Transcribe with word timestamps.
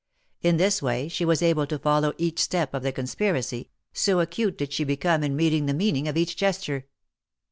In 0.41 0.57
this 0.57 0.81
way 0.81 1.07
she 1.07 1.23
was 1.25 1.43
able 1.43 1.67
to 1.67 1.77
follow 1.77 2.13
each 2.17 2.39
step 2.39 2.73
of 2.73 2.81
the 2.81 2.91
conspiracy, 2.91 3.69
so 3.93 4.19
acute 4.19 4.57
did 4.57 4.73
she 4.73 4.83
become 4.83 5.23
in 5.23 5.37
reading 5.37 5.67
the 5.67 5.75
meaning 5.75 6.07
of 6.07 6.17
each 6.17 6.35
gesture. 6.35 6.87